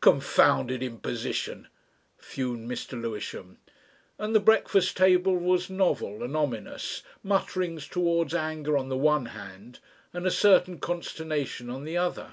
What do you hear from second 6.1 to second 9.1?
and ominous, mutterings towards anger on the